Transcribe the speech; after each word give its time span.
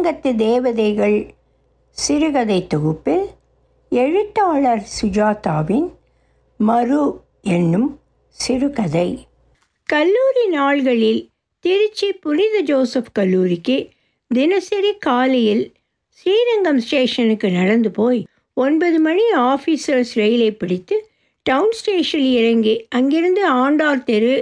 ஸ்ரீரங்கத்து 0.00 0.30
தேவதைகள் 0.36 1.16
சிறுகதை 1.96 2.56
தொகுப்பில் 2.66 3.24
எழுத்தாளர் 3.92 4.84
சுஜாதாவின் 4.92 5.88
மறு 6.60 7.00
என்னும் 7.48 7.88
சிறுகதை. 8.36 9.08
கல்லூரி 9.88 10.44
நாள்களில் 10.52 11.20
திருச்சி 11.64 12.08
புனித 12.12 12.62
ஜோசப் 12.62 13.12
கல்லூரிக்கு 13.12 13.76
தினசரி 14.30 14.92
காலையில் 14.98 15.62
ஸ்ரீரங்கம் 16.18 16.80
ஸ்டேஷனுக்கு 16.80 17.50
நடந்து 17.50 17.90
போய் 17.90 18.22
ஒன்பது 18.56 19.00
மணி 19.00 19.26
ஆஃபீஸர்ஸ் 19.52 20.14
ரயிலை 20.14 20.50
பிடித்து 20.52 20.98
டவுன் 21.46 21.76
ஸ்டேஷனில் 21.80 22.38
இறங்கி 22.40 22.76
அங்கிருந்து 22.90 23.44
ஆண்டார் 23.58 24.04
தெரு 24.04 24.34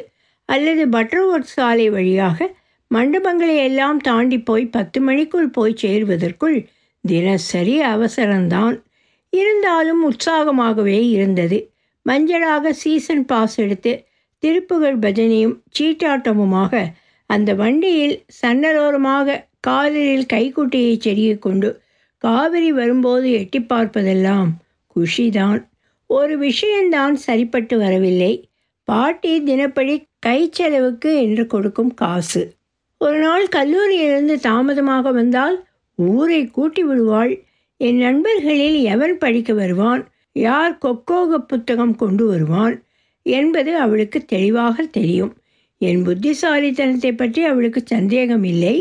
அல்லது 0.48 0.86
பட்டர்வொர்த் 0.88 1.52
சாலை 1.56 1.88
வழியாக 1.90 2.50
மண்டபங்களை 2.94 3.56
எல்லாம் 3.56 3.98
தாண்டி 3.98 4.40
போய் 4.40 4.66
பத்து 4.66 5.00
மணிக்குள் 5.00 5.48
போய் 5.48 5.74
சேருவதற்குள் 5.82 6.66
தினசரி 7.00 7.82
அவசரம்தான். 7.82 8.82
இருந்தாலும் 9.30 10.02
உற்சாகமாகவே 10.02 11.08
இருந்தது. 11.08 11.72
மஞ்சளாக 12.08 12.70
சீசன் 12.70 13.26
பாஸ் 13.26 13.58
எடுத்து 13.58 14.04
திருப்புகழ் 14.38 14.98
பஜனையும் 14.98 15.60
சீட்டாட்டமுமாக 15.78 16.86
அந்த 17.26 17.54
வண்டியில் 17.54 18.24
சன்னலோரமாக 18.42 19.44
காதலில் 19.60 20.26
கைக்குட்டையை 20.26 20.98
செருகி 21.04 21.38
கொண்டு 21.38 21.80
காவிரி 22.18 22.72
வரும்போது 22.72 23.32
எட்டி 23.32 23.60
பார்ப்பதெல்லாம் 23.60 24.48
குஷிதான். 24.96 25.66
ஒரு 26.06 26.38
விஷயந்தான் 26.38 27.16
சரிப்பட்டு 27.16 27.78
வரவில்லை. 27.78 28.50
பாட்டி 28.84 29.42
தினப்படி 29.42 30.02
கை 30.18 30.48
செலவுக்கு 30.52 31.20
என்று 31.22 31.46
கொடுக்கும் 31.46 31.94
காசு. 31.94 32.57
ஒரு 32.98 33.18
நாள் 33.18 33.46
கல்லூரியிலிருந்து 33.48 34.36
தாமதமாக 34.40 35.10
வந்தால் 35.12 35.56
ஊரை 35.94 36.46
கூட்டி 36.46 36.82
விடுவாள். 36.84 37.32
என் 37.76 37.96
நண்பர்களில் 37.96 38.78
எவன் 38.82 39.18
படிக்க 39.18 39.52
வருவான்? 39.52 40.08
யார் 40.32 40.78
கொக்கோக 40.84 41.38
புத்தகம் 41.38 41.96
கொண்டு 41.96 42.26
வருவான்? 42.26 42.82
என்பது 43.22 43.76
அவளுக்கு 43.76 44.24
தெளிவாக 44.24 44.82
தெரியும். 44.82 45.32
என் 45.78 46.02
புத்திசாலித்தனத்தை 46.02 47.12
பற்றி 47.12 47.44
அவளுக்கு 47.44 47.80
சந்தேகம் 47.84 48.44
இல்லை. 48.44 48.76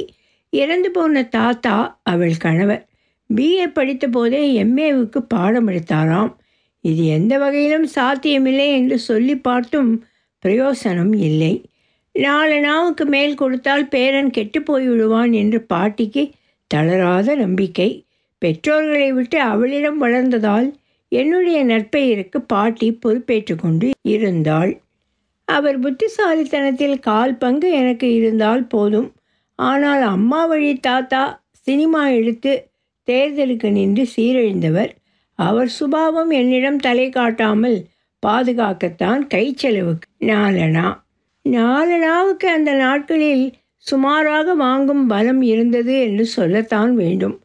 இறந்து 0.49 0.91
போன 0.91 1.23
தாத்தா 1.23 1.99
அவள் 2.03 2.35
கணவர். 2.37 2.83
பிஏ 3.29 3.65
படித்த 3.67 4.07
போதே 4.07 4.63
எம்ஏவுக்கு 4.63 5.17
பாடம் 5.27 5.67
எடுத்தாராம். 5.67 6.31
இது 6.81 7.05
எந்த 7.05 7.37
வகையிலும் 7.37 7.87
சாத்தியமில்லை 7.95 8.67
என்று 8.71 8.99
சொல்லி 8.99 9.35
பார்த்தும் 9.37 9.91
பிரயோசனம் 10.45 11.15
இல்லை. 11.19 11.53
நாலு 12.17 12.59
நாவுக்கு 12.59 13.05
மேல் 13.05 13.35
கொடுத்தால் 13.35 13.87
பேரன் 13.87 14.29
கெட்டு 14.29 14.61
போய் 14.61 14.87
விடுவான் 14.87 15.31
என்று 15.31 15.61
பாட்டிக்கு 15.61 16.31
தளராத 16.67 17.35
நம்பிக்கை. 17.35 18.05
பெற்றோர்களை 18.37 19.11
விட்டு 19.11 19.41
அவளிடம் 19.41 19.97
வளர்ந்ததால் 19.97 20.73
என்னுடைய 21.09 21.65
நற்பெயருக்கு 21.65 22.37
பாட்டி 22.47 22.91
பொறுப்பேற்று 22.93 23.55
கொண்டு 23.55 23.89
இருந்தாள். 24.01 24.79
அவர் 25.45 25.79
புத்திசாலித்தனத்தில் 25.79 26.99
கால் 26.99 27.37
பங்கு 27.37 27.71
எனக்கு 27.71 28.13
இருந்தால் 28.13 28.67
போதும். 28.67 29.13
ஆனால் 29.55 30.01
அம்மா 30.01 30.45
வழி 30.45 30.73
தாத்தா 30.79 31.41
சினிமா 31.51 32.07
எடுத்து 32.07 32.69
தேர்தலுக்கு 33.07 33.71
நின்று 33.71 34.07
சீரழிந்தவர். 34.15 34.91
அவர் 35.35 35.67
சுபாவம் 35.67 36.29
என்னிடம் 36.29 36.77
தலை 36.77 37.09
காட்டாமல் 37.09 37.85
பாதுகாக்கத்தான் 38.23 39.27
கை 39.27 39.53
செலவுக்கு. 39.55 40.09
நாலனா 40.19 40.87
நாலனாவுக்கு 41.51 42.45
அந்த 42.45 42.73
நாட்களில் 42.73 43.53
சுமாராக 43.77 44.53
வாங்கும் 44.53 45.07
பலம் 45.07 45.41
இருந்தது 45.41 45.99
என்று 45.99 46.25
சொல்லத்தான் 46.25 46.95
வேண்டும். 46.95 47.41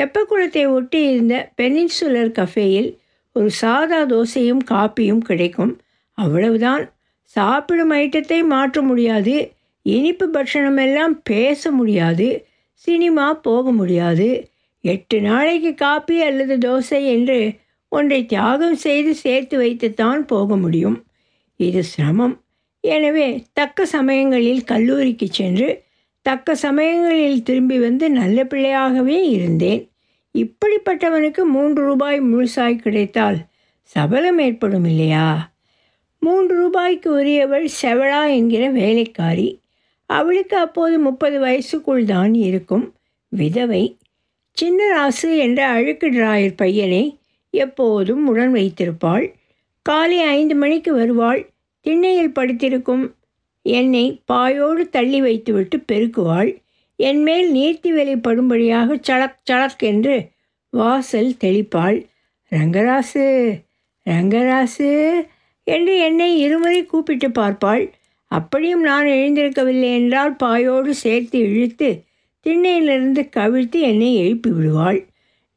தெப்பக்குளத்தை 0.00 0.68
ஒட்டி 0.68 1.10
இருந்த 1.10 1.52
பெனின்சுலர் 1.56 2.32
கஃபேயில் 2.32 2.96
ஒரு 3.32 3.50
சாதா 3.50 4.06
தோசையும் 4.06 4.58
காப்பியும் 4.70 5.18
கிடைக்கும். 5.18 5.80
அவ்வளவுதான். 6.12 6.92
சாப்பிடும் 7.22 7.92
ஐட்டத்தை 7.92 8.46
மாற்ற 8.46 8.82
முடியாது. 8.82 9.52
இனிப்பு 9.82 10.28
பட்சணம் 10.28 10.76
எல்லாம் 10.76 11.22
பேச 11.22 11.70
முடியாது. 11.70 12.46
சினிமா 12.72 13.34
போக 13.34 13.72
முடியாது. 13.72 14.48
எட்டு 14.80 15.20
நாளைக்கு 15.20 15.74
காப்பி 15.74 16.22
அல்லது 16.22 16.56
தோசை 16.56 17.04
என்று 17.04 17.52
ஒன்றை 17.88 18.26
தியாகம் 18.26 18.74
செய்து 18.74 19.14
சேர்த்து 19.14 19.58
வைத்துத்தான் 19.58 20.26
போக 20.26 20.56
முடியும். 20.56 21.04
இது 21.56 21.82
சிரமம். 21.82 22.43
எனவே 22.84 23.44
தக்க 23.52 23.86
சமயங்களில் 23.86 24.64
கல்லூரிக்கு 24.64 25.26
சென்று 25.30 25.82
தக்க 26.22 26.54
சமயங்களில் 26.54 27.42
திரும்பி 27.42 27.78
வந்து 27.78 28.10
நல்ல 28.10 28.44
பிள்ளையாகவே 28.44 29.22
இருந்தேன். 29.22 29.90
இப்படிப்பட்டவனுக்கு 30.34 31.42
மூன்று 31.42 31.82
ரூபாய் 31.82 32.20
முழுசாய் 32.20 32.76
கிடைத்தால் 32.76 33.36
சபலம் 33.82 34.38
ஏற்படும் 34.38 34.84
இல்லையா? 34.84 35.52
மூன்று 36.18 36.56
ரூபாய்க்கு 36.56 37.12
உரியவள் 37.12 37.68
செவளா 37.82 38.34
என்கிற 38.34 38.70
வேலைக்காரி. 38.70 39.62
அவளுக்கு 40.06 40.56
அப்போது 40.56 40.98
முப்பது 40.98 41.38
வயசுக்குள் 41.38 42.04
தான் 42.04 42.34
இருக்கும் 42.34 42.94
விதவை. 43.28 43.98
சின்னராசு 44.56 45.36
என்ற 45.38 45.66
அழுக்கு 45.66 46.08
டிராயர் 46.10 46.56
பையனை 46.56 47.18
எப்போதும் 47.50 48.26
உடன் 48.26 48.52
வைத்திருப்பாள். 48.52 49.26
காலை 49.82 50.20
ஐந்து 50.20 50.54
மணிக்கு 50.54 50.94
வருவாள். 50.94 51.53
திண்ணையில் 51.84 52.32
படுத்திருக்கும் 52.32 53.04
என்னை 53.66 54.04
பாயோடு 54.24 54.82
தள்ளி 54.88 55.20
வைத்துவிட்டு 55.20 55.76
பெருக்குவாள். 55.92 56.50
என்மேல் 56.96 57.48
நீர்த்தி 57.54 57.90
வேலை 57.92 58.16
படும்படியாக 58.16 58.96
சளக் 59.08 59.40
சளக் 59.50 59.82
என்று 59.82 60.16
வாசல் 60.72 61.32
தெளிப்பாள். 61.40 61.98
ரங்கராசு 62.52 63.26
ரங்கராசு 64.06 64.90
என்று 65.66 65.92
என்னை 65.98 66.30
இருமுறை 66.38 66.80
கூப்பிட்டு 66.84 67.28
பார்ப்பாள். 67.28 67.84
அப்படியும் 68.30 68.82
நான் 68.82 69.06
எழுந்திருக்கவில்லை 69.06 69.90
என்றால் 69.94 70.32
பாயோடு 70.36 70.90
சேர்த்து 70.94 71.38
இழுத்து 71.38 71.90
திண்ணையிலிருந்து 72.46 73.22
கவிழ்த்து 73.36 73.78
என்னை 73.90 74.10
எழுப்பி 74.16 74.50
விடுவாள். 74.50 75.00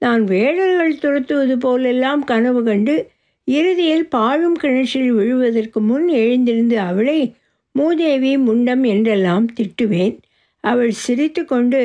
நான் 0.02 0.24
வேடர்கள் 0.24 1.00
துரத்துவது 1.00 1.56
போலெல்லாம் 1.58 2.24
கனவு 2.24 2.62
கண்டு 2.64 2.96
இறுதியில் 3.48 4.08
பாழும் 4.08 4.58
கிணற்றில் 4.58 5.12
விழுவதற்கு 5.12 5.80
முன் 5.80 6.08
எழுந்திருந்து 6.22 6.78
அவளை 6.80 7.20
மூதேவி 7.76 8.32
முண்டம் 8.38 8.84
என்றெல்லாம் 8.84 9.48
திட்டுவேன் 9.58 10.16
அவள் 10.64 10.94
சிரித்து 11.04 11.42
கொண்டு 11.46 11.82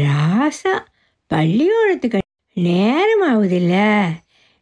ராசா 0.00 0.74
பள்ளியோடத்துக்கு 1.30 2.20
நேரம் 2.56 3.24
ஆகுதில்ல 3.28 3.74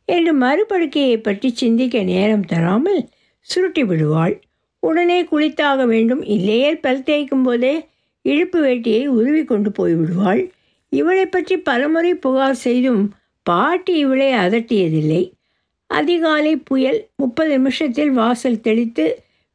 என்று 0.08 0.32
மறுபடுக்கையை 0.34 1.16
பற்றி 1.18 1.48
சிந்திக்க 1.54 2.02
நேரம் 2.02 2.44
தராமல் 2.46 3.00
சுருட்டி 3.48 3.82
விடுவாள். 3.82 4.34
உடனே 4.82 5.18
குளித்தாக 5.22 5.86
வேண்டும். 5.86 6.22
இல்லையே 6.34 6.70
பல் 6.76 7.06
தேய்க்கும் 7.06 7.42
போதே 7.42 7.74
இழுப்பு 8.24 8.58
வேட்டியை 8.66 9.02
உருவி 9.06 9.42
கொண்டு 9.44 9.70
போய்விடுவாள் 9.78 10.42
இவளை 10.92 11.26
பற்றி 11.26 11.54
பலமுறை 11.58 12.12
புகார் 12.14 12.62
செய்தும் 12.66 13.02
பாட்டி 13.46 13.92
இவளை 13.98 14.28
அதட்டியதில்லை. 14.44 15.22
அதிகாலை 15.90 16.56
புயல் 16.56 17.00
முப்பது 17.16 17.50
நிமிஷத்தில் 17.50 18.10
வாசல் 18.10 18.60
தெளித்து 18.60 19.06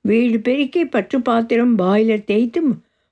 வீடு 0.02 0.40
பெருக்கி 0.40 0.86
பற்று 0.86 1.22
பாத்திரம் 1.22 1.78
பாய்லர் 1.78 2.24
தேய்த்து 2.24 2.62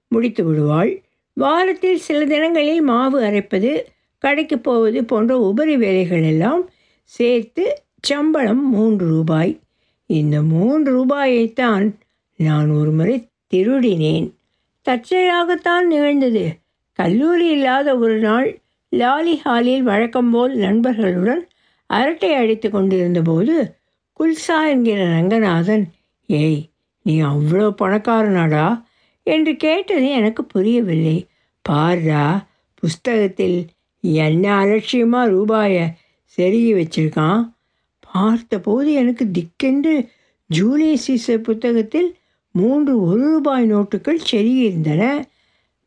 முடித்து 0.08 0.44
விடுவாள். 0.44 1.02
வாரத்தில் 1.34 1.98
சில 1.98 2.26
தினங்களில் 2.26 2.82
மாவு 2.82 3.22
அரைப்பது 3.22 3.72
கடைக்கு 4.18 4.58
போவது 4.60 5.06
போன்ற 5.06 5.40
உபரி 5.40 5.78
வேலைகள் 5.78 6.24
எல்லாம் 6.24 6.70
சேர்த்து 7.04 7.84
சம்பளம் 8.02 8.70
மூன்று 8.70 9.08
ரூபாய். 9.08 9.60
இந்த 10.06 10.42
மூன்று 10.42 10.90
ரூபாயைத்தான் 10.98 11.86
நான் 12.38 12.70
ஒரு 12.70 12.92
முறை 12.92 13.16
திருடினேன். 13.54 14.28
தற்செயலாகத்தான் 14.86 15.86
நிகழ்ந்தது. 15.86 16.46
கல்லூரி 17.00 17.48
இல்லாத 17.48 17.98
ஒரு 17.98 18.18
நாள் 18.20 18.50
லாலி 18.92 19.36
ஹாலில் 19.36 19.84
வழக்கம்போல் 19.84 20.54
நண்பர்களுடன் 20.56 21.44
அரட்டை 21.92 22.34
அடித்து 22.34 22.68
கொண்டிருந்தபோது 22.70 23.56
குல்சா 24.20 24.58
என்கிற 24.68 25.00
ரங்கநாதன் 25.06 25.86
ஏய் 26.28 26.62
நீ 27.04 27.22
அவ்வளோ 27.22 27.68
பணக்காரனாடா? 27.82 28.68
என்று 29.24 29.56
கேட்டது 29.56 30.08
எனக்கு 30.10 30.42
புரியவில்லை. 30.46 31.18
பாருடா 31.62 32.48
புஸ்தகத்தில் 32.74 33.58
என்ன 34.00 34.46
அலட்சியமாக 34.56 35.30
ரூபாயை 35.30 35.86
செருகி 36.38 36.72
வச்சிருக்கான்? 36.74 37.42
பார்த்தபோது 38.14 38.90
எனக்கு 38.94 39.26
திக்கென்று 39.32 39.96
ஜூலியஸ் 40.50 41.06
சீசர் 41.08 41.46
புத்தகத்தில் 41.48 42.10
மூன்று 42.56 42.94
ஒரு 43.02 43.24
ரூபாய் 43.32 43.74
நோட்டுகள் 43.74 44.26
செருகியிருந்தன. 44.32 45.04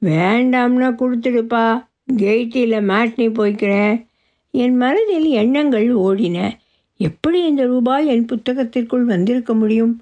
வேண்டாம்னா 0.03 0.89
கொடுத்துடுப்பா 0.99 1.67
கேட்டியில் 2.17 2.87
மேட்னி 2.91 3.29
போய்க்கிறேன். 3.39 3.97
என் 4.55 4.77
மனதில் 4.77 5.29
எண்ணங்கள் 5.43 5.89
ஓடின. 5.97 6.39
எப்படி 7.01 7.39
இந்த 7.47 7.63
ரூபாய் 7.65 8.07
என் 8.07 8.27
புத்தகத்திற்குள் 8.27 9.05
வந்திருக்க 9.05 9.53
முடியும்? 9.55 9.95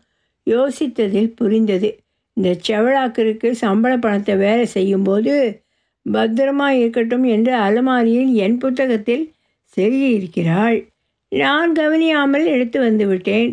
யோசித்ததில் 0.47 1.31
புரிந்தது. 1.35 1.91
இந்த 2.37 2.51
செவளாக்கருக்கு 2.69 3.49
சம்பள 3.51 3.93
பணத்தை 3.97 4.35
வேலை 4.37 4.67
செய்யும்போது 4.67 5.35
பத்திரமா 6.07 6.69
இருக்கட்டும் 6.69 7.25
என்று 7.25 7.53
அலமாரியில் 7.57 8.31
என் 8.35 8.59
புத்தகத்தில் 8.59 9.25
செருகியிருக்கிறாள். 9.77 10.79
நான் 11.33 11.73
கவனியாமல் 11.73 12.47
எடுத்து 12.47 12.79
வந்து 12.81 13.05
விட்டேன் 13.07 13.51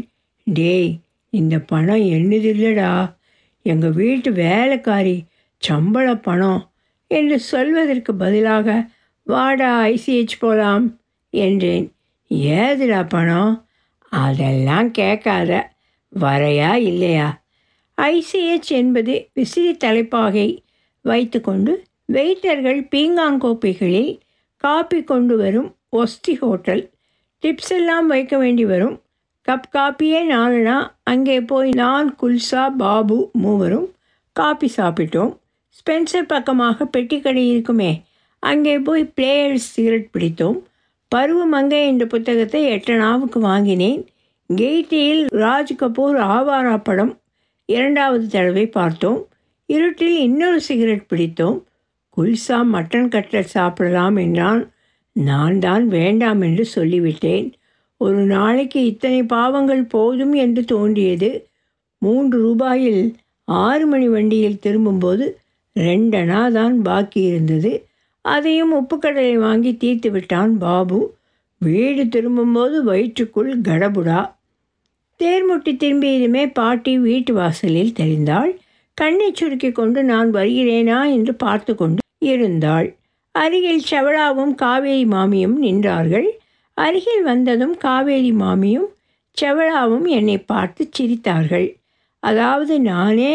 டேய் 0.47 0.91
இந்த 1.33 1.55
பணம் 1.71 2.05
என்னதில்லடா? 2.15 2.91
எங்கள் 3.65 3.91
வீட்டு 3.91 4.29
வேலைக்காரி 4.31 5.17
சம்பள 5.63 6.07
பணம் 6.15 6.61
என்று 7.11 7.37
சொல்வதற்கு 7.51 8.11
பதிலாக 8.15 8.67
வாடா 9.29 9.83
ஐசிஹெச் 9.83 10.39
போகலாம் 10.39 10.99
என்றேன். 11.29 11.91
ஏதுடா 12.29 13.09
பணம்? 13.09 13.67
அதெல்லாம் 14.09 14.91
கேட்காத. 14.91 15.71
வரையா 16.19 16.73
இல்லையா? 16.73 17.41
ஐசிஹெச் 18.01 18.67
என்பது 18.67 19.29
விசிறி 19.33 19.77
தலைப்பாகை 19.77 20.63
வைத்துக்கொண்டு 21.01 21.83
வெயிட்டர்கள் 22.13 22.81
பீங்காங்கோப்பைகளில் 22.95 24.19
காப்பி 24.57 25.03
கொண்டு 25.03 25.37
வரும் 25.37 25.75
ஒஸ்தி 25.91 26.33
ஹோட்டல். 26.39 26.89
டிப்ஸ் 27.41 27.69
எல்லாம் 27.69 28.07
வைக்க 28.07 28.37
வேண்டி 28.37 28.65
வரும். 28.65 29.01
கப் 29.47 29.69
காப்பியே 29.73 30.21
நானுனா 30.31 30.91
அங்கே 31.03 31.41
போய் 31.41 31.69
நான் 31.69 32.15
குல்சா 32.21 32.69
பாபு 32.77 33.29
மூவரும் 33.33 33.91
காப்பி 34.31 34.71
சாப்பிட்டோம். 34.77 35.37
ஸ்பென்சர் 35.77 36.27
பக்கமாக 36.27 36.89
பெட்டிக்கடை 36.97 37.49
இருக்குமே 37.49 37.91
அங்கே 38.43 38.75
போய் 38.79 39.03
பிளேயர்ஸ் 39.17 39.69
சிகரெட் 39.75 40.11
பிடித்தோம் 40.11 40.57
பருவமங்கை 41.11 41.79
என்ற 41.85 42.03
புத்தகத்தை 42.05 42.61
எட்டனாவுக்கு 42.75 43.39
வாங்கினேன். 43.39 44.01
கெய்டியில் 44.49 45.23
ராஜ் 45.43 45.73
கபூர் 45.79 46.17
ஆவாரா 46.35 46.75
படம் 46.83 47.13
இரண்டாவது 47.65 48.25
தடவை 48.27 48.65
பார்த்தோம். 48.67 49.19
இருட்டில் 49.69 50.17
இன்னொரு 50.17 50.59
சிகரெட் 50.61 51.09
பிடித்தோம். 51.09 51.57
குல்சா 52.17 52.57
மட்டன் 52.73 53.09
கட்லட் 53.15 53.53
சாப்பிடலாம் 53.57 54.15
என்றான். 54.15 54.61
நான் 55.15 55.59
தான் 55.59 55.85
வேண்டாம் 55.87 56.41
என்று 56.41 56.63
சொல்லிவிட்டேன். 56.75 57.47
ஒரு 57.97 58.21
நாளைக்கு 58.35 58.79
இத்தனை 58.85 59.21
பாவங்கள் 59.23 59.83
போதும் 59.85 60.33
என்று 60.33 60.61
தோன்றியது. 60.65 61.29
மூன்று 62.01 62.35
ரூபாயில் 62.45 63.01
ஆறு 63.47 63.85
மணி 63.87 64.07
வண்டியில் 64.07 64.59
திரும்பும்போது 64.59 65.25
ரெண்டனா 65.75 66.41
தான் 66.51 66.75
பாக்கி 66.81 67.21
இருந்தது 67.21 67.71
அதையும் 68.33 68.73
உப்புக்கடலை 68.79 69.35
வாங்கி 69.37 69.71
தீர்த்து 69.77 70.11
விட்டான் 70.11 70.57
பாபு. 70.57 70.99
வீடு 71.57 72.03
திரும்பும்போது 72.07 72.83
வயிற்றுக்குள் 72.83 73.51
கடபுடா. 73.61 74.21
தேர்முட்டி 75.19 75.71
திரும்பியதுமே 75.75 76.43
பாட்டி 76.53 76.97
வீட்டு 76.97 77.33
வாசலில் 77.33 77.97
தெரிந்தாள் 77.99 78.51
கண்ணை 78.97 79.31
சுருக்கி 79.31 79.71
கொண்டு 79.71 79.99
நான் 80.03 80.29
வருகிறேனா 80.31 80.99
என்று 81.13 81.33
பார்த்து 81.35 81.75
கொண்டு 81.75 82.01
இருந்தாள். 82.19 82.87
அருகில் 83.31 83.83
செவளாவும் 83.89 84.53
காவேரி 84.55 85.05
மாமியும் 85.05 85.57
நின்றார்கள். 85.61 86.29
அருகில் 86.73 87.23
வந்ததும் 87.23 87.75
காவேரி 87.77 88.31
மாமியும் 88.31 88.89
செவளாவும் 89.37 90.07
என்னை 90.07 90.37
பார்த்து 90.37 90.83
சிரித்தார்கள். 90.97 91.67
அதாவது 92.19 92.79
நானே 92.79 93.33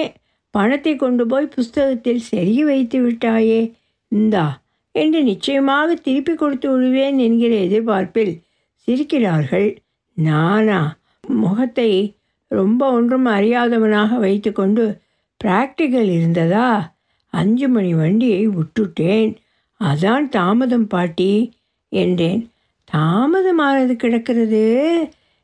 பணத்தை 0.51 0.97
கொண்டு 0.97 1.25
போய் 1.27 1.47
புஸ்தகத்தில் 1.47 2.27
செருகி 2.31 2.65
வைத்து 2.65 2.99
விட்டாயே. 3.07 3.73
இந்தா 4.13 4.47
என்று 4.95 5.23
நிச்சயமாக 5.23 5.95
திருப்பி 5.95 6.35
கொடுத்து 6.35 6.77
விடுவேன் 6.77 7.19
என்கிற 7.19 7.55
எதிர்பார்ப்பில் 7.55 8.43
சிரிக்கிறார்கள். 8.89 9.77
நானா? 10.13 10.97
முகத்தை 11.29 12.17
ரொம்ப 12.49 12.93
ஒன்றும் 12.93 13.27
அறியாதவனாக 13.27 14.19
வைத்துக்கொண்டு 14.19 15.01
பிராக்டிக்கல் 15.45 16.11
இருந்ததா? 16.15 16.95
அஞ்சு 17.31 17.69
மணி 17.69 17.95
வண்டியை 17.95 18.49
விட்டுட்டேன். 18.49 19.37
அதான் 19.81 20.29
தாமதம் 20.29 20.87
பாட்டி 20.87 21.53
என்றேன். 21.89 22.51
தாமதமானது 22.93 23.97
கிடக்கிறது? 23.97 24.63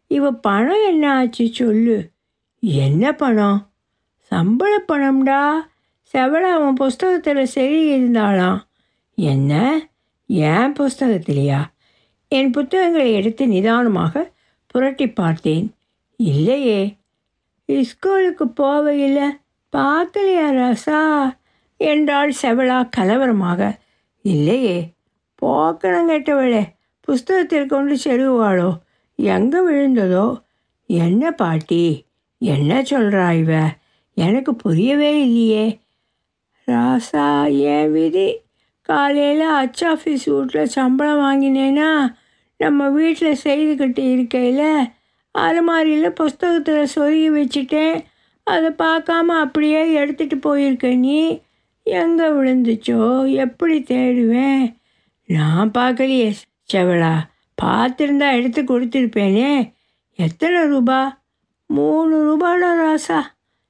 இவ 0.06 0.32
பணம் 0.32 0.86
என்ன 0.86 1.14
ஆச்சு 1.14 1.50
சொல்லு. 1.52 2.10
என்ன 2.60 3.12
பணம்? 3.12 3.70
சம்பள 4.16 4.72
பணம்டா. 4.88 5.42
செவள 6.14 6.46
அவன் 6.56 6.74
புஸ்தகத்தில் 6.74 7.44
சரி 7.46 7.78
இருந்தாளாம். 7.96 8.60
என்ன? 9.20 9.52
ஏன் 10.26 10.72
புஸ்தகத்திலையா? 10.72 11.60
என் 12.28 12.50
புத்தகங்களை 12.50 13.12
எடுத்து 13.12 13.48
நிதானமாக 13.48 14.32
புரட்டி 14.66 15.08
பார்த்தேன். 15.10 15.74
இல்லையே. 16.16 16.96
ஸ்கூலுக்கு 17.82 18.44
போவையில் 18.44 19.38
பார்க்கலையா 19.76 20.48
ராசா? 20.52 21.00
என்றாள் 21.76 22.32
செவளா 22.42 22.88
கலவரமாக. 22.96 23.78
இல்லையே. 24.22 24.92
போக்கணம் 25.42 26.08
கேட்டவளே 26.08 26.62
புஸ்தகத்தில் 27.00 27.66
கொண்டு 27.66 27.94
செருகுவாளோ 28.04 28.78
எங்கே 29.14 29.58
விழுந்ததோ? 29.70 30.42
என்ன 30.86 31.30
பாட்டி? 31.30 32.04
என்ன 32.38 32.82
சொல்கிறா 32.82 33.38
இவ? 33.38 33.74
எனக்கு 34.14 34.54
புரியவே 34.54 35.22
இல்லையே. 35.22 35.80
ராசா 36.66 37.50
ஏன் 37.50 37.92
விதி 37.92 38.40
காலையில் 38.90 39.40
அச் 39.40 39.82
ஆஃபீஸ் 39.84 40.24
வீட்டில் 40.24 40.66
சம்பளம் 40.66 41.20
வாங்கினேன்னா 41.20 41.90
நம்ம 42.56 42.88
வீட்டில் 42.88 43.42
செய்துக்கிட்டு 43.44 44.12
இருக்கையில் 44.12 44.88
அலமாரியில் 45.38 46.08
புஸ்தகத்தில் 46.10 46.92
சொருகி 46.94 47.28
வச்சுட்டேன். 47.36 47.96
அதை 48.42 48.70
பார்க்காம 48.70 49.36
அப்படியே 49.44 49.80
எடுத்துகிட்டு 49.98 50.34
போயிருக்க 50.34 50.88
நீ. 50.94 51.40
எங்கே 51.82 52.24
விழுந்துச்சோ 52.24 53.02
எப்படி 53.34 53.76
தேடுவேன்? 53.78 54.64
நான் 55.26 55.70
பார்க்கலையே 55.78 56.32
செவளா. 56.72 57.14
பார்த்துருந்தா 57.62 58.28
எடுத்து 58.32 58.62
கொடுத்துருப்பேனே. 58.62 59.52
எத்தனை 60.14 60.60
ரூபா? 60.66 61.00
மூணு 61.66 62.16
ரூபாடா 62.24 62.70
ராசா. 62.82 63.20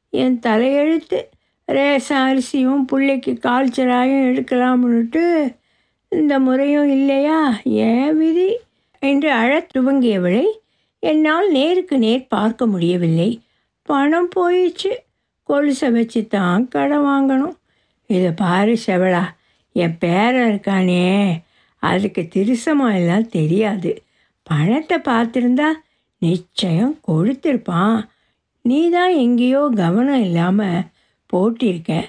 என் 0.08 0.38
தலையெழுத்து. 0.46 1.20
ரேசன் 1.70 2.22
அரிசியும் 2.22 2.84
பிள்ளைக்கு 2.84 3.32
கால்ச்சராயும் 3.42 4.24
எடுக்கலாம்னுட்டு 4.30 5.24
இந்த 6.08 6.38
முறையும் 6.38 6.90
இல்லையா? 6.90 7.38
ஏன் 7.64 8.16
விதி? 8.16 8.50
என்று 9.02 9.32
அழத் 9.32 9.76
துவங்கியவளை 9.76 10.46
என்னால் 10.98 11.50
நேருக்கு 11.50 11.98
நேர் 11.98 12.26
பார்க்க 12.28 12.66
முடியவில்லை. 12.66 13.40
பணம் 13.82 14.28
போயிடுச்சு. 14.36 14.92
கொலுசை 15.48 15.92
வச்சு 15.92 16.26
தான் 16.26 16.68
கடன் 16.68 17.04
வாங்கணும். 17.04 17.56
இதை 18.06 18.30
பாரு 18.30 18.78
செவளா 18.86 19.24
என் 19.72 19.98
பேரன் 19.98 20.50
இருக்கானே. 20.50 21.06
அதுக்கு 21.82 22.28
திருசமாக 22.28 22.94
எல்லாம் 22.94 23.28
தெரியாது. 23.28 24.02
பணத்தை 24.42 24.98
பார்த்துருந்தா 24.98 25.68
நிச்சயம் 26.18 26.98
கொடுத்துருப்பான். 27.08 28.00
நீ 28.62 28.90
தான் 28.90 29.12
எங்கேயோ 29.14 29.70
கவனம் 29.74 30.22
இல்லாமல் 30.22 30.82
போட்டிருக்கேன். 31.32 32.06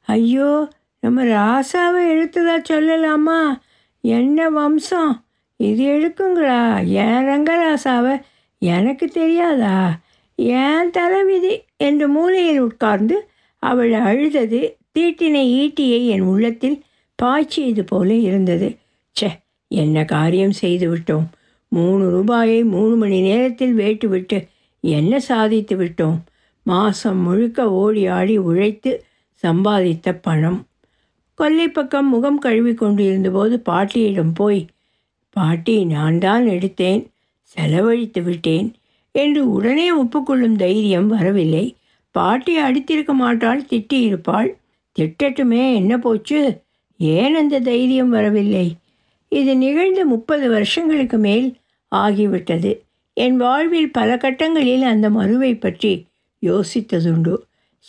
ஐயோ 0.00 0.68
நம்ம 1.00 1.24
ராசாவை 1.24 2.02
எழுத்துதா 2.14 2.62
சொல்லலாமா? 2.70 3.60
என்ன 4.00 4.48
வம்சம்? 4.50 5.24
இது 5.56 5.84
எடுக்குங்களா 5.86 6.86
என் 6.86 7.26
ரங்கராசாவை 7.26 8.20
எனக்கு 8.58 9.06
தெரியாதா? 9.06 9.98
ஏன் 10.36 10.90
தலைவிதி? 10.90 11.64
என்று 11.76 12.08
மூலையில் 12.08 12.58
உட்கார்ந்து 12.58 13.28
அவள் 13.58 13.92
அழுதது 13.92 14.76
தீட்டின 14.98 15.36
ஈட்டியை 15.60 16.06
என் 16.06 16.20
உள்ளத்தில் 16.20 16.82
பாய்ச்சியது 17.22 17.82
போல 17.86 18.14
இருந்தது. 18.14 18.76
ச்சே 19.16 19.28
என்ன 19.68 20.04
காரியம் 20.04 20.50
செய்து 20.50 20.96
விட்டோம்? 20.96 21.26
மூணு 21.68 22.10
ரூபாயை 22.10 22.64
மூணு 22.64 22.96
மணி 22.96 23.20
நேரத்தில் 23.20 23.76
வேட்டுவிட்டு 23.76 24.46
என்ன 24.80 25.20
சாதித்து 25.20 25.76
விட்டோம்? 25.76 26.18
மாதம் 26.62 27.20
முழுக்க 27.22 27.70
ஓடி 27.72 28.06
ஆடி 28.06 28.38
உழைத்து 28.38 29.04
சம்பாதித்த 29.42 30.18
பணம். 30.20 30.66
கொல்லைப்பக்கம் 31.38 32.08
முகம் 32.08 32.38
கழுவி 32.38 32.74
கொண்டு 32.74 33.04
இருந்தபோது 33.04 33.58
பாட்டியிடம் 33.58 34.32
போய் 34.34 34.66
பாட்டி 35.30 35.84
நான் 35.84 36.18
தான் 36.18 36.44
எடுத்தேன் 36.46 37.02
செலவழித்து 37.42 38.22
விட்டேன் 38.22 38.74
என்று 39.12 39.50
உடனே 39.50 39.92
ஒப்புக்கொள்ளும் 39.92 40.56
தைரியம் 40.56 41.06
வரவில்லை. 41.06 41.76
பாட்டி 42.10 42.58
அடித்திருக்க 42.58 43.12
மாட்டாள் 43.12 43.62
திட்டியிருப்பாள். 43.70 44.50
திட்டட்டுமே 44.98 45.74
என்ன 45.74 45.98
போச்சு? 45.98 46.60
ஏன் 46.96 47.34
அந்த 47.34 47.60
தைரியம் 47.60 48.08
வரவில்லை? 48.08 48.66
இது 49.28 49.56
நிகழ்ந்து 49.56 50.06
முப்பது 50.06 50.50
வருஷங்களுக்கு 50.50 51.18
மேல் 51.18 51.48
ஆகிவிட்டது. 51.92 52.72
என் 53.16 53.36
வாழ்வில் 53.36 53.90
பல 53.90 54.16
கட்டங்களில் 54.16 54.82
அந்த 54.82 55.10
மருவை 55.10 55.54
பற்றி 55.54 55.92
யோசித்ததுண்டு. 56.42 57.34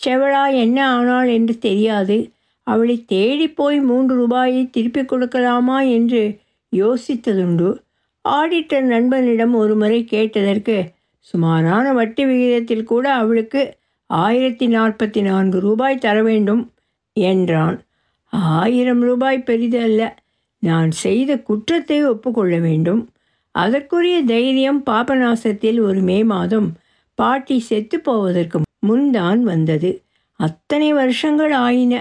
செவளா 0.05 0.53
என்ன 0.53 0.93
ஆனாள் 0.93 1.27
என்று 1.27 1.57
தெரியாது. 1.57 2.31
அவளை 2.63 3.05
தேடி 3.05 3.49
போய் 3.49 3.79
மூன்று 3.79 4.15
ரூபாயை 4.15 4.69
திருப்பிக் 4.69 5.13
கொடுக்கலாமா? 5.13 5.91
என்று 5.91 6.39
யோசித்ததுண்டு. 6.75 7.81
ஆடிட்டர் 8.29 8.81
நண்பனிடம் 8.81 9.53
ஒரு 9.53 9.75
முறை 9.75 10.05
கேட்டதற்கு 10.05 10.91
சுமாரான 11.19 11.93
வட்டி 11.93 12.25
விகிதத்தில் 12.25 12.83
கூட 12.83 13.13
அவளுக்கு 13.13 13.77
ஆயிரத்தி 14.05 14.67
நாற்பத்தி 14.67 15.21
நான்கு 15.21 15.59
ரூபாய் 15.59 15.97
தர 15.97 16.23
வேண்டும் 16.23 16.71
என்றான். 17.13 17.81
ஆயிரம் 18.29 19.01
ரூபாய் 19.01 19.43
பெரிது 19.43 19.81
அல்ல 19.81 20.17
நான் 20.59 20.91
செய்த 20.91 21.39
குற்றத்தை 21.39 22.05
ஒப்புக்கொள்ள 22.05 22.57
வேண்டும். 22.57 23.09
அதற்குரிய 23.51 24.23
தைரியம் 24.23 24.83
பாபநாசத்தில் 24.85 25.79
ஒரு 25.81 26.01
மே 26.01 26.23
மாதம் 26.23 26.73
பாட்டி 27.19 27.59
செத்து 27.59 27.99
போவதற்கு 27.99 28.59
முன்தான் 28.79 29.43
வந்தது. 29.43 30.03
அத்தனை 30.39 30.93
வருஷங்கள் 30.93 31.51
ஆயின. 31.51 31.93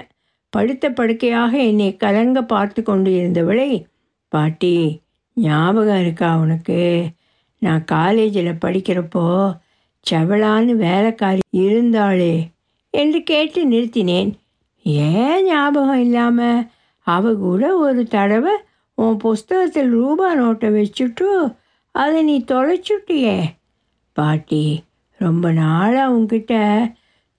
படுத்த 0.48 0.90
படுக்கையாக 0.90 1.52
என்னை 1.58 1.96
கலங்க 1.96 2.42
பார்த்து 2.42 2.82
கொண்டு 2.82 3.10
இருந்தவளை 3.10 3.70
பாட்டி 4.28 4.74
ஞாபகம் 5.36 6.00
இருக்கா 6.00 6.30
உனக்கு? 6.38 6.80
நான் 7.58 7.84
காலேஜில் 7.84 8.60
படிக்கிறப்போ 8.64 9.24
செவளான்னு 10.10 10.72
வேலைக்காரி 10.76 11.42
இருந்தாளே 11.52 12.34
என்று 12.90 13.22
கேட்டு 13.22 13.60
நிறுத்தினேன். 13.68 14.30
ஏன் 14.82 15.44
ஞாபகம் 15.44 16.00
இல்லாமல் 16.00 16.66
அவ 17.06 17.34
கூட 17.34 17.76
ஒரு 17.76 18.02
தடவை 18.06 18.54
உன் 18.98 19.16
புஸ்தகத்தில் 19.16 19.90
ரூபா 19.90 20.28
நோட்டை 20.36 20.70
வச்சுட்டு 20.78 21.28
அதை 21.94 22.22
நீ 22.22 22.44
தொலைச்சுட்டியே. 22.46 23.36
பாட்டி 24.16 24.64
ரொம்ப 25.22 25.52
நாளாக 25.52 26.14
உங்ககிட்ட 26.14 26.54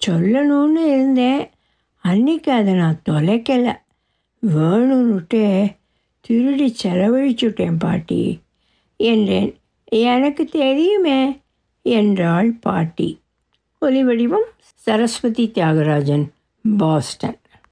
சொல்லணும்னு 0.07 0.81
இருந்தேன். 0.93 1.43
அன்னைக்கு 2.03 2.51
அதை 2.51 2.73
நான் 2.73 3.01
தொலைக்கலை. 3.09 3.73
வேணும்னுட்டு 4.47 5.43
திருடி 6.21 6.75
செலவழிச்சுட்டேன் 6.83 7.79
பாட்டி 7.79 8.21
என்றேன். 8.95 9.51
எனக்கு 9.83 10.45
தெரியுமே 10.45 11.19
என்றாள் 11.81 12.51
பாட்டி. 12.51 13.09
ஒலி 13.79 14.03
வடிவம் 14.03 14.47
சரஸ்வதி 14.61 15.51
தியாகராஜன் 15.53 16.25
பாஸ்டன். 16.77 17.39